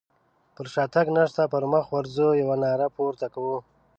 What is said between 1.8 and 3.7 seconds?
ورځو يوه ناره پورته کوو.